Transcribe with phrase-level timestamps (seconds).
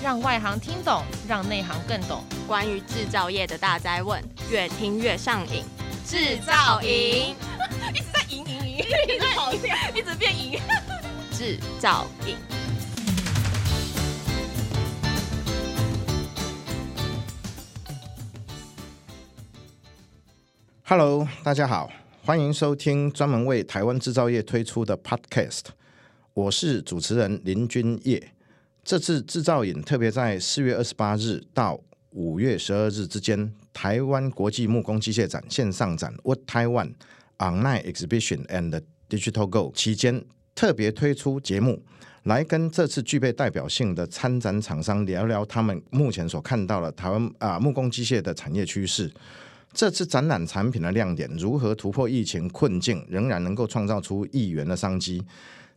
[0.00, 2.22] 让外行听懂，让内行更懂。
[2.46, 5.64] 关于制造业的大灾问，越听越上瘾。
[6.06, 7.34] 制造营
[7.92, 10.60] 一直在赢赢赢，一直跑掉，一直变赢。
[11.36, 12.36] 制造营。
[20.84, 21.90] Hello，大家好，
[22.24, 25.64] 欢迎收听专门为台湾制造业推出的 Podcast，
[26.34, 28.32] 我是主持人林君业。
[28.88, 31.78] 这次制造影特别在四月二十八日到
[32.12, 36.94] 五月十二日之间，台湾国际木工机械展线上展 Wood Taiwan
[37.36, 40.24] Online Exhibition and Digital Go 期间，
[40.54, 41.84] 特别推出节目，
[42.22, 49.12] 来跟这次具备代表性的参展厂商聊聊他们目前所看到的台湾啊木工机械的产业趋势。
[49.74, 55.22] 这次展览产品的亮点，如何突破疫情困境，仍然能够创造出亿元的商机。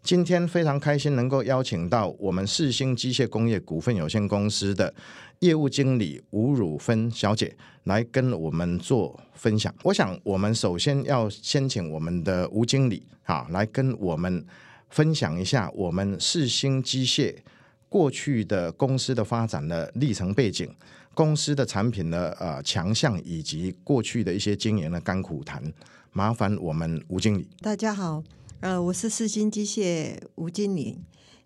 [0.03, 4.91] 今天非常开心能够邀请到我们世新机械工业股份有限公司的
[5.39, 9.73] 业务经理吴汝芬小姐来跟我们做分享。
[9.83, 14.43] 我想我们首先要先请我们的吴经理啊来跟我们
[14.89, 17.35] 分享一下我们世新机械
[17.87, 20.67] 过去的公司的发展的历程背景，
[21.13, 25.61] 公司的产品的呃强项以及过去的一些经营的甘苦谈。
[26.11, 27.47] 麻烦我们吴经理。
[27.61, 28.23] 大家好。
[28.61, 30.99] 呃，我是四新机械吴经理。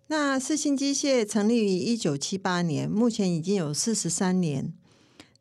[0.08, 4.74] 那四新机械成立于一九七八年，目前已经有四十三年。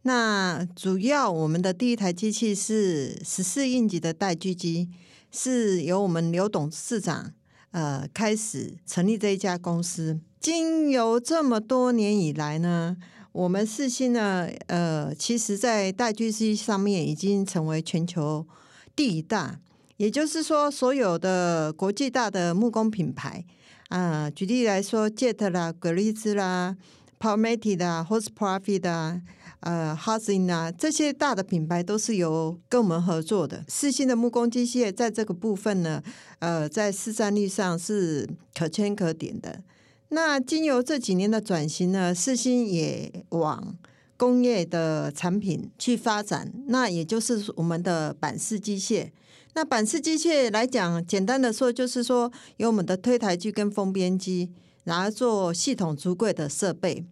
[0.02, 4.88] 那主要我们的第一台机器是十四印级的带锯机，
[5.32, 7.32] 是由我们刘董事长
[7.72, 10.20] 呃开始成立这一家公司。
[10.40, 12.96] 经由这么多年以来呢，
[13.32, 18.46] 我们四新呢，呃，其实在带锯机上面已经成为全球
[18.94, 19.58] 第一大。
[20.04, 23.42] 也就是说，所有的国际大的木工品牌
[23.88, 26.76] 啊，举例来说，Jet 啦、格力兹啦、
[27.18, 29.22] Powermatic 啦、Hostprofit 啦、
[29.60, 33.64] 呃、Housing 啊，这些大的品牌都是由跟我们合作的。
[33.66, 36.02] 四新的木工机械在这个部分呢，
[36.40, 39.62] 呃，在市占率上是可圈可点的。
[40.10, 43.74] 那经由这几年的转型呢，四新也往
[44.18, 49.08] 工业的产品去发展，那也就是我们的板式机械。
[49.54, 54.50] 那板式机械来讲，简单的说就是说，有我们的推台机跟封边机，
[54.82, 57.04] 然后做系统橱柜的设备。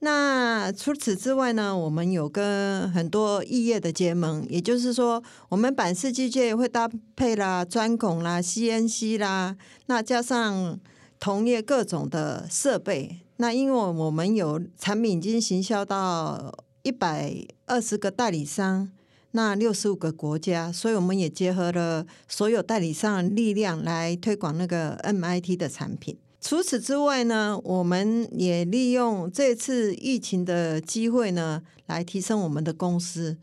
[0.00, 10.78] 那除此之外呢，我们有跟很多异业的结盟，也就是说，我们板式机械会搭配啦钻孔啦、CNC 啦，那加上
[11.18, 13.20] 同业各种的设备。
[13.36, 17.34] 那因为我们有产品已经行销到一百
[17.66, 18.90] 二十个代理商。
[19.36, 26.16] 那六十五个国家，所以我们也结合了所有代理商的力量来推广那个 MIT 的产品。
[26.40, 33.36] 除此之外呢，我们也利用这次疫情的机会呢，来提升我们的公司。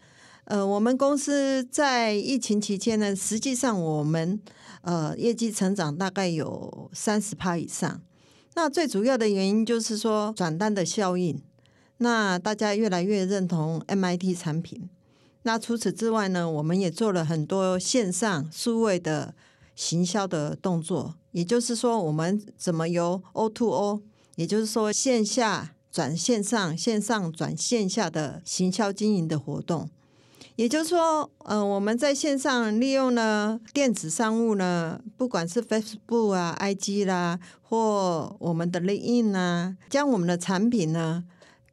[0.45, 4.39] 呃，我们公司在疫情期间呢，实际上我们
[4.83, 8.01] 呃业绩成长大概有三十趴以上。
[8.55, 11.41] 那最主要的原因就是说转单的效应，
[11.97, 14.89] 那大家越来越认同 MIT 产品。
[15.43, 19.33] 那除此之外呢，我们也做了很多线上数位的
[19.75, 24.01] 行销的动作，也就是说，我们怎么由 O to O，
[24.35, 29.89] 也就是说线下转线上、线上转线下的行销经营的活动，
[30.57, 41.23] 也就是说，呃，我们在线上利用呢电子商务呢，不管是 Facebook 啊、IG 啦，或我们的 LinkedIn 啊，将我们的产品呢。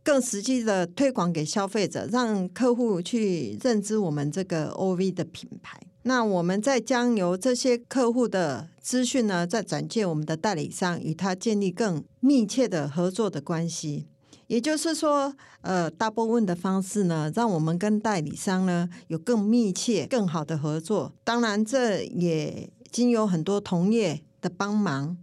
[0.09, 5.79] 更实际的推广给消费者，让客户去认知我们这个 OV 的品牌。
[6.05, 14.07] 那我们再将由这些客户的资讯呢，再转介我们的代理商，与他建立更密切的合作的关系。
[14.47, 21.13] 也就是说，呃，double win 的方式呢，让我们跟代理商呢有更密切、更好的合作。
[21.23, 25.19] 当然，这也经由很多同业的帮忙。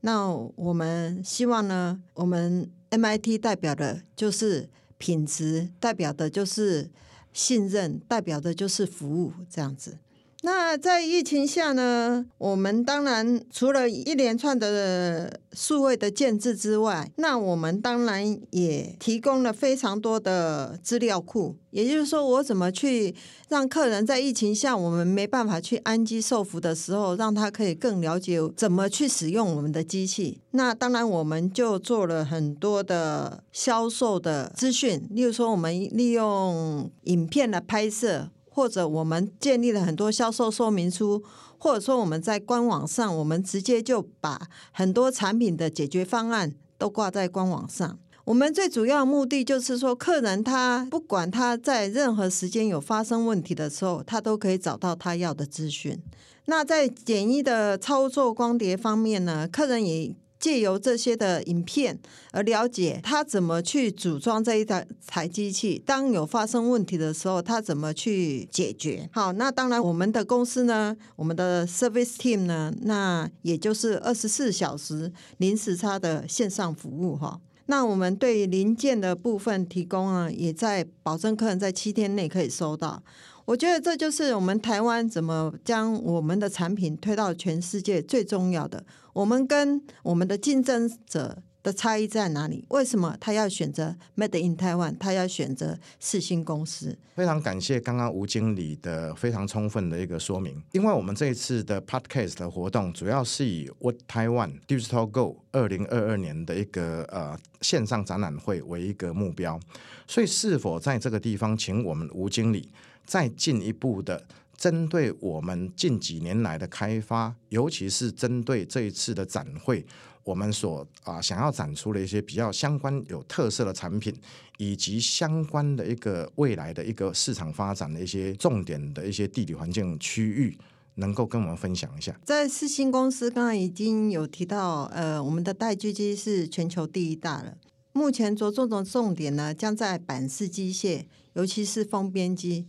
[0.00, 2.70] 那我们希望呢，我们。
[2.90, 4.68] MIT 代表的就是
[4.98, 6.90] 品质，代表的就是
[7.32, 9.98] 信任，代表的就是服务，这样子。
[10.42, 21.56] 那在疫情下呢，我们当然除了一连串的数位的建置之外，那我们当然也提供了非常多的资料库。
[21.70, 23.14] 也就是说，我怎么去
[23.48, 30.40] 让客人在疫情下我们没办法去安机受服的时候，让他可以更了解怎么去使用我们的机器。
[30.52, 38.30] 那当然，我们就做了很多的销售的资讯，例如说，我们利用影片的拍摄。
[38.60, 41.24] 或者我们建立了很多销售说明书，
[41.56, 44.38] 或者说我们在官网上，我们直接就把
[44.70, 47.98] 很多产品的解决方案都挂在官网上。
[48.26, 55.98] 我们最主要目的就是说，客人他不管他在任何时间有发生问题的时候，他都可以找到他要的资讯。
[56.44, 61.96] 那在简易的操作光碟方面呢，客人也借由这些的影片
[62.32, 69.08] 而了解他怎么去组装这一台台机器，当有发生问题的时候，他怎么去解决。
[69.12, 77.38] 好，那当然我们的公司呢，我们的 service team 呢，那也就是二十四小时零时差的线上服务哈。
[77.66, 83.02] 那我们对零件的部分提供呢，也在保证客人在七天内可以收到。
[83.50, 88.84] 我觉得这就是我们台湾怎么将我们的产品推到全世界最重要的。
[89.12, 92.64] 我们跟我们的竞争者的差异在哪里？
[92.68, 94.96] 为什么他要选择 Made in Taiwan？
[94.98, 96.96] 他要选择四星公司？
[97.16, 100.62] 非常感谢刚刚吴经理的非常充分的一个说明。
[100.70, 109.58] 因为我们这一次的 Podcast 的活动主要是以 What Taiwan Digital Go 二零二二年的一个呃线上展览会为一个目标，
[110.06, 112.70] 所以是否在这个地方请我们吴经理？
[113.10, 114.24] 再进一步的
[114.56, 119.84] 针对我们近几年来的开发，尤其是针对这一次的展会，
[120.22, 124.14] 我们所啊、想要展出的一些比较相关有特色的产品，
[124.58, 130.56] 以及相关的一个未来的一个市场发展的一些重点的一些地理环境区域，
[130.94, 132.16] 能够跟我们分享一下。
[132.24, 137.56] 在四新公司，刚刚已经有提到，呃，我们的带锯机是全球第一大了。
[137.92, 142.68] 目前着重的重点呢，将在板式机械，尤其是封边机。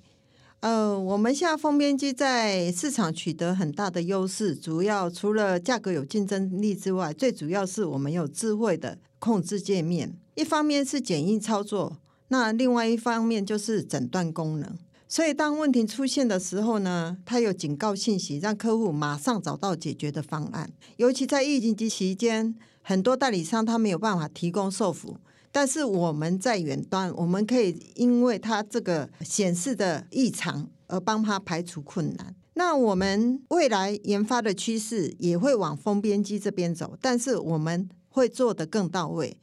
[0.61, 10.15] 呃，我们现在封边机在市场取得很大的优势，主要除了价格有竞争力之外，最主要是我们有智慧的控制界面。
[10.35, 11.97] 一方面是简易操作，
[12.27, 14.77] 那另外一方面就是诊断功能。
[15.07, 20.71] 所以当问题出现的时候呢，它有警告信息，让客户马上找到解决的方案。
[20.97, 25.17] 尤其在疫情期间，很多代理商他没有办法提供售后。
[25.51, 32.35] 但是我们在远端，我们可以因为它这个显示的异常而帮他排除困难。
[32.53, 39.37] 那我们未来研发的趋势也会往封边机这边走，但是我们会做得更到位。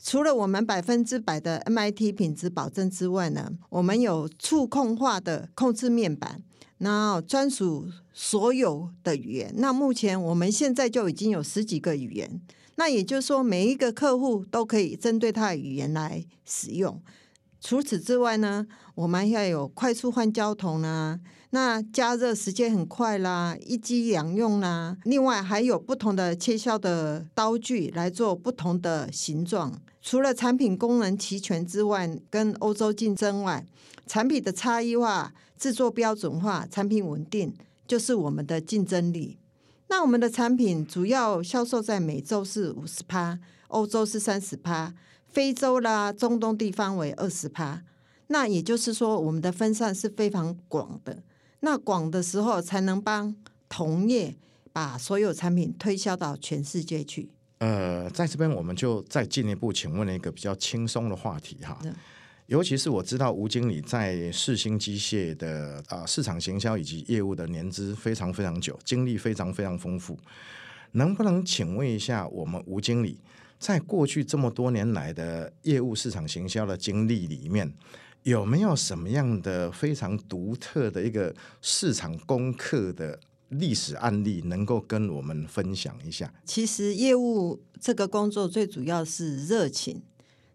[0.00, 6.42] 除了我们百分之百的 MIT 品质保证之外呢，我们有触控化的控制面板，
[6.78, 9.52] 然后专属所有的语言。
[9.56, 12.40] 那目前我们现在就已经有十几个语言。
[12.76, 17.02] 那也就是说，每一个客户都可以针对他的语言来使用。
[17.60, 18.64] 除此之外呢，
[18.94, 21.18] 我们要有快速换焦筒啦，
[21.50, 24.96] 那加热时间很快啦，一机两用啦。
[25.02, 29.76] 另外还有不同的切削的刀具来做不同的形状。
[30.00, 33.66] 除了产品功能齐全之外，跟欧洲竞争外，
[34.06, 37.52] 产品的差异化、制作标准化、产品稳定，
[37.86, 39.38] 就是我们的竞争力。
[39.88, 43.38] 那我们的产品主要销售在美洲是五十趴，
[43.68, 44.94] 欧洲是三十趴，
[45.28, 47.82] 非洲啦、中东地方为二十趴。
[48.28, 51.22] 那也就是说，我们的分散是非常广的。
[51.60, 53.34] 那广的时候，才能帮
[53.68, 54.36] 同业
[54.72, 57.30] 把所有产品推销到全世界去。
[57.58, 61.78] 呃，在这边我们就再进一步请问了一个比较轻松的话题哈。
[62.48, 70.18] 尤其是我知道吴经理在世新机械的啊市场行销以及业务的年资非常非常久，经历非常非常丰富。
[70.92, 73.20] 能不能请问一下我们吴经理，
[73.58, 77.70] 在过去这么多年来的业务市场行销的经历里面，
[78.22, 86.32] 有没有什么样的非常独特的一个市场功课的历史案例，能够跟我们分享一下？
[86.46, 90.00] 其实业务这个工作最主要是热情。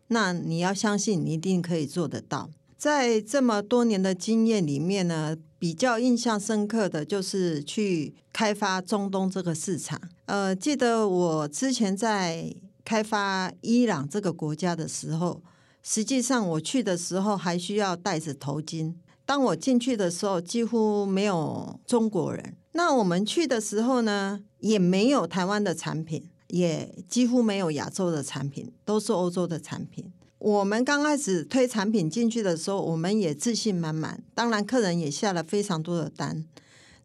[0.08, 2.50] 那你要相信，你一定可以做得到。
[2.78, 10.02] 在这么多年的经验里面呢，比较印象深刻的就是去开发中东这个市场。
[10.26, 15.42] 呃，记得我之前在开发伊朗这个国家的时候，
[15.82, 18.94] 实际上我去的时候还需要戴着头巾。
[19.26, 22.58] 当我进去的时候，几乎没有中国人。
[22.74, 26.30] 那我们去的时候呢，也没有台湾的产品。
[26.48, 30.12] 也几乎没有亚洲的产品，都是欧洲的产品。
[30.40, 34.22] 我们刚开始推产品进去的时候，我们也自信满满。
[34.36, 36.46] 当然，客人也下了非常多的单。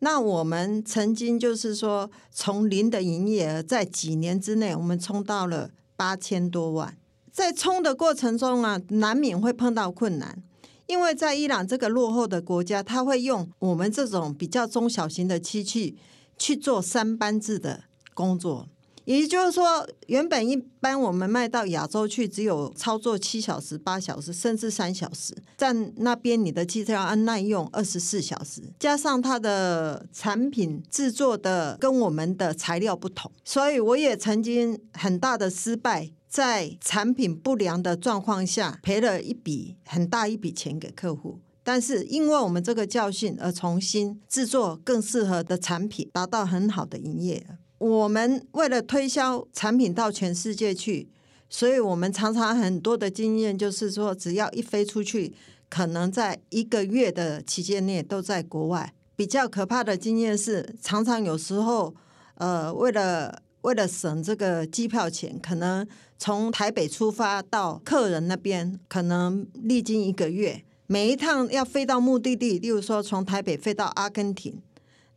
[0.00, 6.96] 那我们曾经就是说，从零的营业额，在几年之内，我们冲到了八千多万。
[7.32, 10.42] 在冲的过程中啊，难免会碰到困难，
[10.86, 15.96] 因为在伊朗这个落后的国家，他会用我们这种比较中小型的机器
[16.36, 18.68] 去做三班制的工作。
[19.08, 25.34] 也就是说，原本一般我们卖到亚洲去，只有操作七小时、八小时，甚至三小时。
[25.56, 41.40] 在那边，你的机车要按耐用二十四小时，加上它的产品制作的跟我们的材料不同，所以我也曾经很大的失败，在产品不良的状况下赔了一笔很大一笔钱给客户。
[41.64, 47.56] 但是因为我们这个教训而重新制作更适合的产品，达到很好的营业额。
[47.78, 51.08] 我们为了推销产品到全世界去，
[51.48, 55.32] 所以我们常常很多的经验就是说，只要一飞出去，
[55.68, 58.92] 可能在一个月的期间内都在国外。
[59.14, 61.94] 比较可怕的经验是，常常有时候，
[62.34, 65.86] 呃，为了为了省这个机票钱，可能
[66.18, 74.60] 从台北出发到客人那边，可能历经一个月，每一趟要飞到目的地，例如说从台北飞到阿根廷。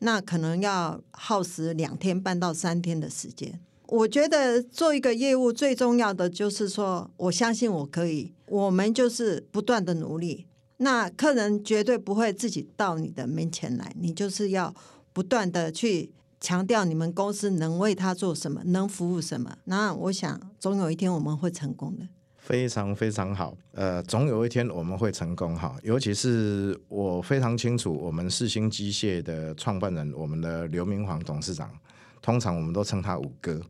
[0.03, 3.59] 那可能要耗时两天半到三天的时间。
[3.87, 10.47] 我觉得做一个业务最重要的就是说，我相信我可以，我们就是不断的努力。
[10.77, 14.73] 那客人绝对不会自己到你的面前来，你就是要
[15.13, 19.57] 不断的去强调你们公司能为他做什么，能服务什么。
[19.65, 22.07] 那我想，总有一天我们会成功的。
[22.41, 25.77] 非常非常好，呃，总有一天我们会成功哈。
[25.83, 31.71] 尤其是我非常清楚，我们世星机械的创办人，我们的刘明煌董事长，
[32.19, 33.61] 通常我们都称他五哥。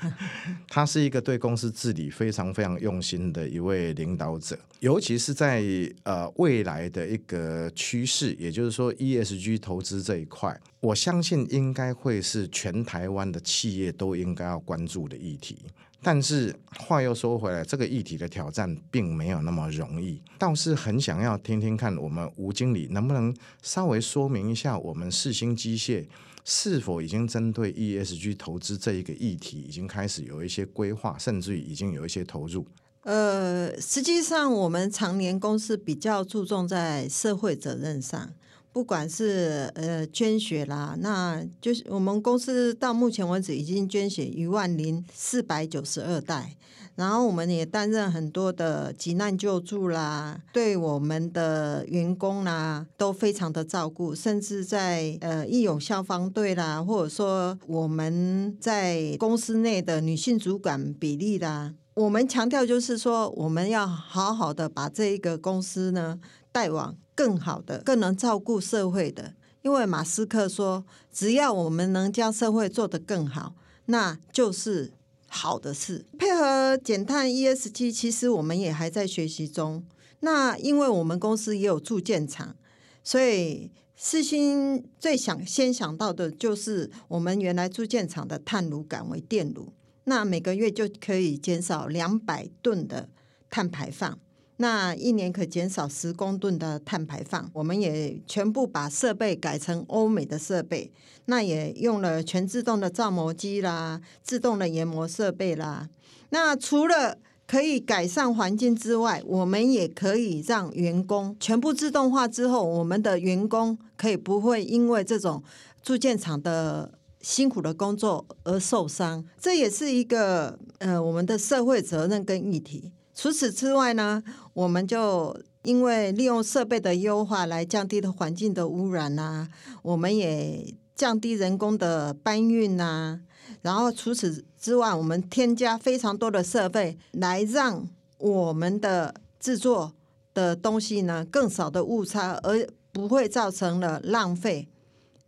[0.68, 5.62] 他是一个对公司治理非常非常用心的一位领导者，尤其是在
[6.02, 15.58] 呃未来的一个趋势，也就是说 ESG 投资这一块，我相信应该会是全台湾的企业都应该要关注的议题。
[16.02, 26.06] 但是话又说回来，这个议题的挑战并没有那么容易，倒是很想要听听看我们吴经理能不能稍微说明一下，我们世星机械
[26.44, 32.66] 是否已经针对 ESG 投资这一个议题，已经开始有一些规划，甚至于已经有一些投入。
[33.02, 38.32] 呃，实际上我们常年公司比较注重在社会责任上。
[38.72, 46.56] 不管是呃捐血啦，那就是我们公司到目前为止已经捐血一万零四百九十二袋，
[46.94, 66.18] 然后我们也担任很多的急难救助啦，对我们的员工啦都非常的照顾，甚至在呃义勇消防队啦，或者说我们在公司内的女性主管比例啦，我们强调就是说我们要好好的把这一个公司呢
[66.50, 66.96] 带往。
[67.12, 73.54] 更好的、更能照顾社会的，因为马斯克说，只要我们能将社会做得更好，
[73.84, 74.94] 那就是
[75.28, 76.06] 好的事。
[76.18, 79.84] 配合减碳 ESG，其实我们也还在学习中。
[80.20, 82.56] 那因为我们公司也有铸件厂，
[83.04, 89.74] 所以世新最想先想到的就是我们原来铸件厂的碳炉改为电炉，
[90.10, 93.08] 那每个月就可以减少两百吨的
[93.48, 94.18] 碳排放。
[94.56, 100.90] 那一年可减少十公吨的碳排放，我们也全部把设备改成欧美的设备，
[101.26, 105.88] 那也用了全自动的造模机啦，自动的研磨设备啦。
[106.30, 115.40] 那除了可以改善环境之外，我们也可以让员工全部自动化之后，我们的员工可以不会因为这种
[115.80, 119.24] 铸件厂的辛苦的工作而受伤。
[119.40, 122.92] 这也是一个呃我们的社会责任跟议题。
[123.14, 124.22] 除此之外呢，
[124.54, 129.46] 我们就因为利用设备的优化来降低的环境的污染呐、
[129.82, 133.20] 我们也降低人工的搬运呐、
[133.60, 137.86] 然后除此之外，我们添加非常多的设备，来让
[138.16, 139.92] 我们的制作
[140.32, 144.69] 的东西呢更少的误差，而不会造成了浪费。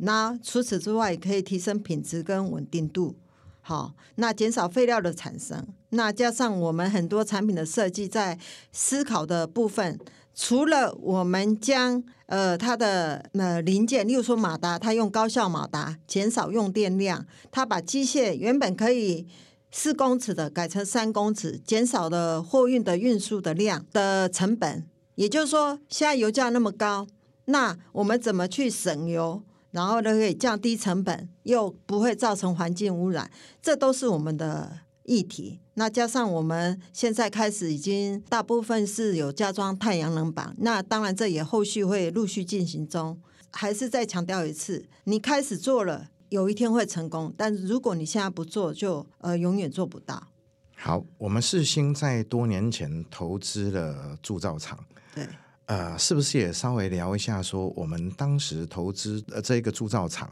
[0.04, 3.14] 那除此之外，可以提升品质跟稳定度。
[3.60, 8.36] 好，那减少废料的产生，那加上我们很多产品的设计，在
[8.72, 10.00] 思考的部分，
[10.34, 19.28] 除了我们将呃它的呃零件，例如说马达，它用高效马达减少用电量，它把机械原本可以
[19.70, 24.84] 四公尺的改成三公尺，减少了货运的运输的量的成本。
[25.14, 27.06] 也就是说，现在油价那么高，
[27.44, 29.44] 那我们怎么去省油？
[29.72, 35.60] 然后呢，可以降低成本，又不会造成环境污染，这都是我们的议题。
[35.74, 43.20] 那加上我们现在开始已经大部分是有加装太阳能板，那当然这也后续会陆续进行中。
[43.54, 50.28] 还是再强调一次，你开始做了，有一天会成功，但如果你现在不做，就呃永远做不到。
[50.76, 54.78] 好，我们世新在多年前投资了铸造厂。
[55.14, 55.26] 对。
[55.66, 60.30] 呃，是不是也稍微聊一下，说我们当时投资呃这个铸造厂，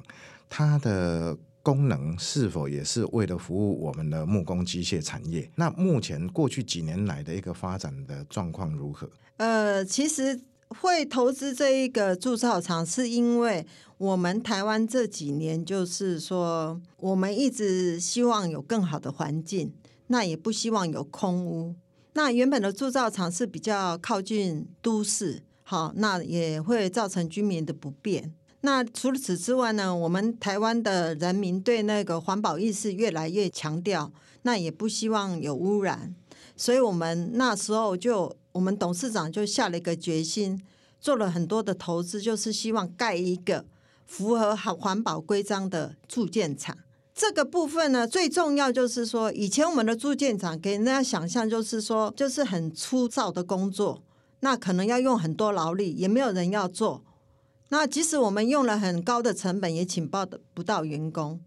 [0.48, 5.50] 它的功能是否也是为了服务我们的木工机械产业？
[5.54, 9.08] 那目前过去几年来的一个发展的状况如何？
[9.36, 13.66] 呃，其实会投资这一个铸造厂，是因为
[13.98, 19.72] 我们台湾这几年就是说，我们一直希望有更好的环境。
[20.12, 21.76] 那也不希望有空屋。
[22.12, 28.34] 那原本的铸造厂是比较靠近都市，好，那也会造成居民的不便。
[28.62, 34.12] 那除了此之外呢，我们台湾的人民对那个环保意识越来越强调，
[34.42, 36.14] 那也不希望有污染，
[36.56, 40.60] 所以我们那时候就，我们董事长就下了一个决心，
[41.00, 43.64] 做了很多的投资，就是希望盖一个
[44.04, 46.76] 符合环环保规章的铸件厂。
[47.20, 54.02] 这个部分呢，最重要就是说，以前我们的铸件厂给人家想象就是说，就是很粗糙的工作，
[54.40, 57.04] 那可能要用很多劳力，也没有人要做。
[57.68, 61.38] 那即使我们用了很高的成本，也请报的不到员工。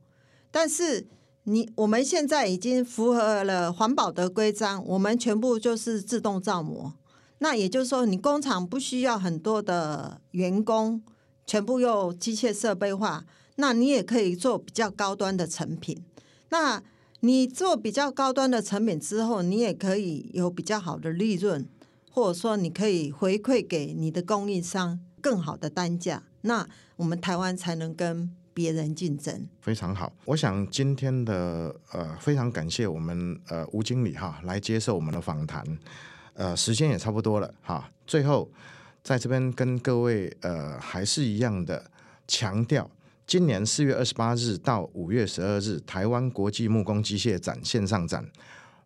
[0.52, 1.08] 但是
[1.46, 6.94] 你我们现在已经符合了环保的规章，我们全部就是自动造模。
[7.40, 11.02] 那也就是说，你工厂不需要很多的员工，
[11.48, 16.04] 全部用机械设备化，那你也可以做比较高端的成品。
[16.50, 16.82] 那
[17.20, 21.68] 你做比较高端的成品之后，你也可以有比较好的利润，
[22.12, 25.00] 或者说你可以回馈给你的供应商。
[25.24, 26.68] 更好的单价，那
[26.98, 29.48] 我们台湾才能跟别人竞争。
[29.62, 35.64] 非常好，我想今天的呃，非常感谢我们呃吴经理哈来接受我们的访谈，
[36.34, 37.90] 呃，时间也差不多了哈。
[38.06, 38.52] 最后
[39.02, 41.90] 在这边跟各位呃还是一样的
[42.28, 42.92] 强调，
[43.26, 48.30] 今年四月二十八日到五月十二日，台湾国际木工机械展线上展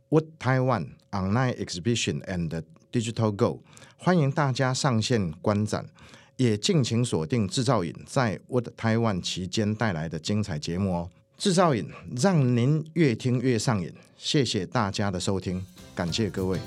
[0.10, 3.63] ，Wood Taiwan Online Exhibition and Digital Go，
[3.98, 5.86] 欢迎大家上线观展。
[6.38, 11.10] 也敬请锁定制造影在 Wood Taiwan 期间带来的精彩节目哦！
[11.36, 15.65] 制造影让您越听越上瘾，谢谢大家的收听，
[15.96, 16.60] 感谢各位。